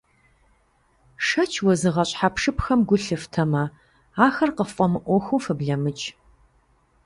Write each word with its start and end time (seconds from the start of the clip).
Шэч 1.25 1.53
уэзыгъэщӀ 1.65 2.15
хьэпшыпхэм 2.19 2.79
гу 2.87 2.97
лъыфтэмэ, 3.03 3.63
ахэр 4.25 4.51
къыффӀэмыӀуэхуу 4.57 5.43
фыблэмыкӀ. 5.43 6.05